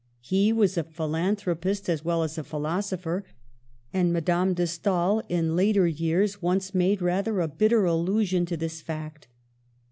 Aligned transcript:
He 0.23 0.51
was 0.51 0.79
a 0.79 0.83
philanthropist 0.83 1.87
as 1.87 2.03
well 2.03 2.23
as 2.23 2.35
a 2.35 2.43
philosopher, 2.43 3.23
and 3.93 4.11
Madame 4.11 4.55
de 4.55 4.65
Stael 4.65 5.21
in 5.29 5.55
later 5.55 5.85
years 5.85 6.41
once 6.41 6.73
made 6.73 7.03
rather 7.03 7.39
a 7.39 7.47
bitter 7.47 7.85
allusion 7.85 8.47
to 8.47 8.57
this 8.57 8.81
fact. 8.81 9.27